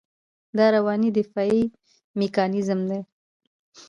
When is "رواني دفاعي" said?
0.75-1.63